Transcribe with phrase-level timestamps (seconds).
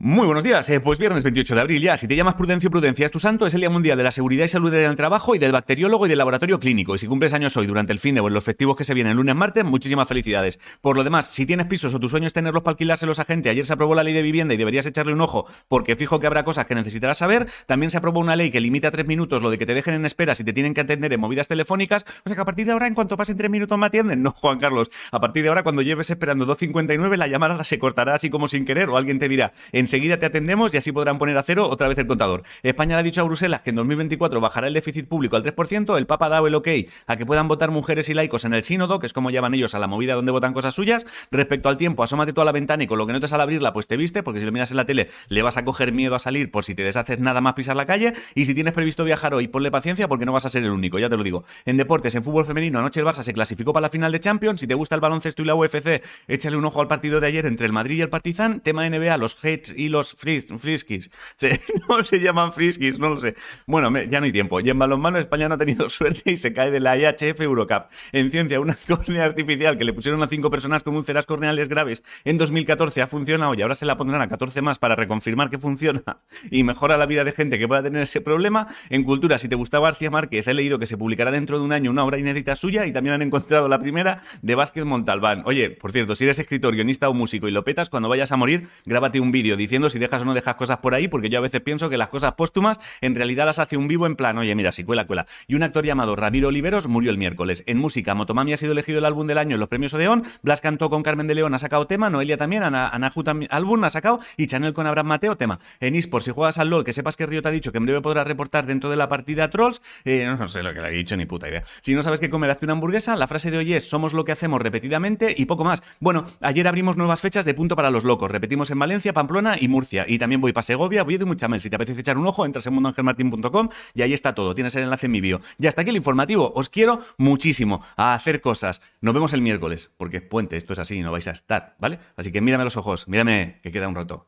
[0.00, 1.96] Muy buenos días, eh, pues viernes 28 de abril ya.
[1.96, 4.44] Si te llamas Prudencio Prudencia es tu santo, es el Día Mundial de la Seguridad
[4.44, 6.94] y Salud del Trabajo y del Bacteriólogo y del Laboratorio Clínico.
[6.94, 8.94] Y si cumples años hoy durante el fin de o en los festivos que se
[8.94, 10.60] vienen lunes martes, muchísimas felicidades.
[10.80, 13.50] Por lo demás, si tienes pisos o tu sueño es tenerlos para alquilárselos a gente,
[13.50, 16.28] ayer se aprobó la ley de vivienda y deberías echarle un ojo porque fijo que
[16.28, 17.48] habrá cosas que necesitarás saber.
[17.66, 19.94] También se aprobó una ley que limita a tres minutos lo de que te dejen
[19.94, 22.04] en espera si te tienen que atender en movidas telefónicas.
[22.24, 24.22] O sea que a partir de ahora, en cuanto pasen tres minutos me atienden.
[24.28, 24.90] No, Juan Carlos.
[25.10, 28.64] A partir de ahora, cuando lleves esperando 2.59, la llamada se cortará así como sin
[28.64, 29.52] querer o alguien te dirá,
[29.88, 32.42] enseguida te atendemos y así podrán poner a cero otra vez el contador.
[32.62, 35.96] España le ha dicho a Bruselas que en 2024 bajará el déficit público al 3%,
[35.96, 36.68] el Papa ha dado el ok
[37.06, 39.74] a que puedan votar mujeres y laicos en el sínodo, que es como llaman ellos
[39.74, 41.06] a la movida donde votan cosas suyas.
[41.30, 43.42] Respecto al tiempo, asómate tú a la ventana y con lo que no te sale
[43.44, 45.92] abrirla, pues te viste, porque si lo miras en la tele le vas a coger
[45.92, 48.12] miedo a salir por si te deshaces nada más pisar la calle.
[48.34, 50.98] Y si tienes previsto viajar hoy, ponle paciencia porque no vas a ser el único,
[50.98, 51.44] ya te lo digo.
[51.64, 54.60] En deportes, en fútbol femenino, anoche el Barça se clasificó para la final de Champions.
[54.60, 57.46] Si te gusta el baloncesto y la UFC, échale un ojo al partido de ayer
[57.46, 58.60] entre el Madrid y el Partizan.
[58.60, 61.10] Tema NBA, los Hates y los Friskies
[61.88, 63.34] no se llaman friskies, no lo sé.
[63.66, 64.60] Bueno, ya no hay tiempo.
[64.60, 67.84] Y en balonmano España no ha tenido suerte y se cae de la IHF Eurocup.
[68.12, 72.02] En ciencia, una córnea artificial que le pusieron a cinco personas con úlceras corneales graves
[72.24, 75.58] en 2014 ha funcionado y ahora se la pondrán a 14 más para reconfirmar que
[75.58, 76.02] funciona
[76.50, 78.68] y mejora la vida de gente que pueda tener ese problema.
[78.90, 81.72] En cultura, si te gustaba García Márquez, he leído que se publicará dentro de un
[81.72, 85.42] año una obra inédita suya y también han encontrado la primera de Vázquez Montalbán.
[85.46, 88.36] Oye, por cierto, si eres escritor, guionista o músico y lo petas, cuando vayas a
[88.36, 91.38] morir, grábate un vídeo diciendo si dejas o no dejas cosas por ahí, porque yo
[91.38, 94.38] a veces pienso que las cosas póstumas en realidad las hace un vivo en plan,
[94.38, 95.26] oye, mira, si cuela, cuela.
[95.46, 97.62] Y un actor llamado Ramiro Oliveros murió el miércoles.
[97.66, 100.60] En música, Motomami ha sido elegido el álbum del año en los premios Odeón, Blas
[100.60, 104.20] cantó con Carmen de León, ha sacado tema, Noelia también, Ana, Anahu álbum ha sacado
[104.36, 105.58] y Chanel con Abraham Mateo, tema.
[105.80, 107.84] En eSports, si juegas al LOL, que sepas que Río te ha dicho que en
[107.84, 110.90] breve podrás reportar dentro de la partida Trolls, eh, no sé lo que le ha
[110.90, 111.62] dicho, ni puta idea.
[111.80, 114.24] Si no sabes qué comer, hazte una hamburguesa, la frase de hoy es, somos lo
[114.24, 115.82] que hacemos repetidamente y poco más.
[116.00, 119.68] Bueno, ayer abrimos nuevas fechas de punto para los locos, repetimos en Valencia, Pamplona y
[119.68, 122.44] Murcia, y también voy para Segovia, voy de Muchamel, si te apetece echar un ojo,
[122.44, 124.54] entras en mundoangelmartin.com y ahí está todo.
[124.54, 125.40] Tienes el enlace en mi vídeo.
[125.58, 126.52] Y hasta aquí el informativo.
[126.54, 128.80] Os quiero muchísimo a hacer cosas.
[129.00, 131.98] Nos vemos el miércoles, porque es puente, esto es así, no vais a estar, ¿vale?
[132.16, 134.26] Así que mírame los ojos, mírame que queda un rato.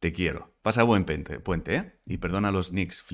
[0.00, 0.52] Te quiero.
[0.62, 1.92] Pasa buen puente, ¿eh?
[2.06, 3.04] Y perdona los Knicks.